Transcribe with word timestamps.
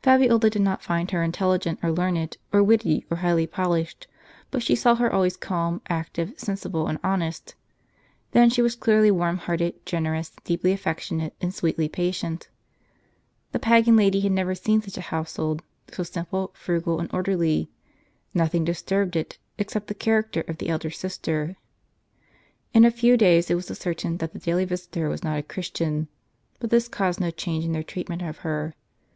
Fabiola 0.00 0.48
did 0.48 0.62
not 0.62 0.80
find 0.84 1.10
her 1.10 1.24
intelligent, 1.24 1.80
or 1.82 1.90
learned, 1.90 2.36
or 2.52 2.62
witty, 2.62 3.04
or 3.10 3.16
highly 3.16 3.48
polished; 3.48 4.06
but 4.52 4.62
she 4.62 4.76
saw 4.76 4.94
her 4.94 5.12
always 5.12 5.36
calm, 5.36 5.82
active, 5.88 6.32
sensible, 6.36 6.86
and 6.86 7.00
honest. 7.02 7.56
Then 8.30 8.48
she 8.48 8.62
was 8.62 8.76
clearly 8.76 9.10
warm 9.10 9.38
hearted, 9.38 9.84
generous, 9.84 10.30
deeply 10.44 10.70
affectionate, 10.70 11.34
and 11.40 11.52
sweetly 11.52 11.88
patient. 11.88 12.48
The 13.50 13.58
pagan 13.58 13.96
lady 13.96 14.20
had 14.20 14.30
never 14.30 14.54
seen 14.54 14.80
such 14.82 14.96
a 14.98 15.10
household,— 15.10 15.64
so 15.92 16.04
simple, 16.04 16.52
frugal, 16.54 17.00
and 17.00 17.12
orderly. 17.12 17.68
Nothing 18.34 18.62
dis 18.64 18.82
turbed 18.82 19.16
it, 19.16 19.36
except 19.58 19.88
the 19.88 19.94
character 19.94 20.42
of 20.42 20.58
the 20.58 20.68
elder 20.68 20.90
sister. 20.90 21.56
In 22.72 22.84
a 22.84 22.92
few 22.92 23.16
days 23.16 23.50
it 23.50 23.56
was 23.56 23.68
ascertained 23.68 24.20
that 24.20 24.32
the 24.32 24.38
daily 24.38 24.64
visitor 24.64 25.08
was 25.08 25.24
not 25.24 25.40
a 25.40 25.42
Chris 25.42 25.70
tian; 25.70 26.06
but 26.60 26.70
this 26.70 26.86
caused 26.86 27.18
no 27.18 27.32
change 27.32 27.64
in 27.64 27.72
their 27.72 27.82
treatment 27.82 28.22
of 28.22 28.38
her. 28.46 28.76